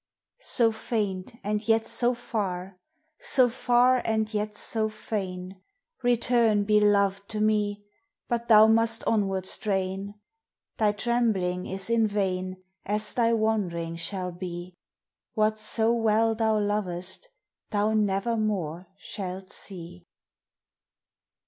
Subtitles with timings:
[0.39, 2.79] So faint and yet so far
[3.19, 5.61] so far and yet so fain
[6.01, 7.83] "Return belov'd to me"
[8.27, 10.15] but thou must onward strain:
[10.77, 14.75] Thy trembling is in vain as thy wand'ring shall be.
[15.35, 17.29] What so well thou lovest
[17.69, 20.07] thou nevermore shalt see.